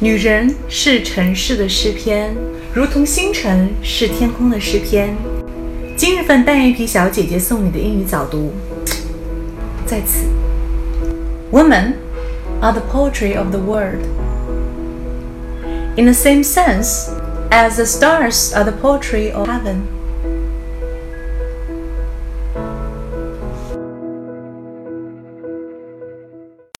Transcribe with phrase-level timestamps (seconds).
[0.00, 2.34] 女人是城市的诗篇，
[2.74, 5.16] 如同星辰是天空的诗篇。
[5.96, 8.52] 今日份单眼皮小姐姐送你的英语早读，
[9.86, 10.26] 在此。
[11.52, 11.94] Women
[12.60, 14.00] are the poetry of the world.
[15.96, 17.10] In the same sense
[17.50, 19.82] as the stars are the poetry of heaven.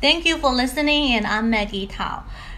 [0.00, 2.22] Thank you for listening, and I'm Maggie Tao.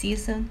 [0.00, 0.48] Soon.